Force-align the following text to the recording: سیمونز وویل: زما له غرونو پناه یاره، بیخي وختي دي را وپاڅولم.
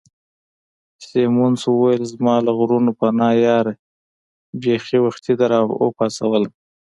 سیمونز 1.07 1.61
وویل: 1.67 2.03
زما 2.13 2.35
له 2.45 2.51
غرونو 2.57 2.91
پناه 2.99 3.35
یاره، 3.45 3.73
بیخي 4.61 4.97
وختي 5.05 5.33
دي 5.39 5.45
را 5.51 5.59
وپاڅولم. 5.85 6.53